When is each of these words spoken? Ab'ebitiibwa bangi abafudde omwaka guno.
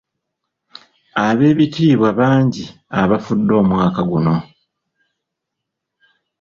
Ab'ebitiibwa 1.25 2.09
bangi 2.19 2.65
abafudde 3.01 3.53
omwaka 3.61 4.01
guno. 4.09 4.35